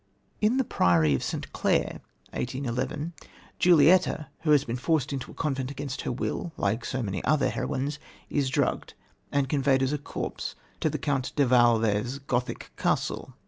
In 0.41 0.57
The 0.57 0.63
Priory 0.63 1.13
of 1.13 1.21
St. 1.21 1.53
Clair 1.53 2.01
(1811), 2.31 3.13
Julietta, 3.59 4.29
who 4.39 4.49
has 4.49 4.63
been 4.65 4.75
forced 4.75 5.13
into 5.13 5.29
a 5.29 5.35
convent 5.35 5.69
against 5.69 6.01
her 6.01 6.11
will, 6.11 6.51
like 6.57 6.83
so 6.85 7.03
many 7.03 7.23
other 7.23 7.49
heroines, 7.51 7.99
is 8.27 8.49
drugged 8.49 8.95
and 9.31 9.47
conveyed 9.47 9.83
as 9.83 9.93
a 9.93 9.99
corpse 9.99 10.55
to 10.79 10.89
the 10.89 10.97
Count 10.97 11.33
de 11.35 11.45
Valvé's 11.45 12.17
Gothic 12.17 12.71
castle. 12.77 13.35